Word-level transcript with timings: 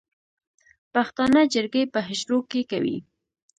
پښتانه 0.93 1.39
جرګې 1.53 1.83
په 1.93 1.99
حجرو 2.07 2.37
کې 2.49 2.61
کوي 2.71 2.97